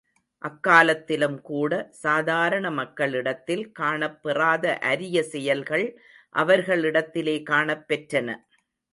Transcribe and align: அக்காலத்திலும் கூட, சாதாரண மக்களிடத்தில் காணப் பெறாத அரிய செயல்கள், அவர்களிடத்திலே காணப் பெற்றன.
அக்காலத்திலும் 0.41 1.41
கூட, 1.41 1.73
சாதாரண 1.97 2.71
மக்களிடத்தில் 2.71 3.71
காணப் 3.71 4.23
பெறாத 4.23 4.77
அரிய 4.83 5.23
செயல்கள், 5.23 5.85
அவர்களிடத்திலே 6.35 7.43
காணப் 7.43 7.85
பெற்றன. 7.87 8.29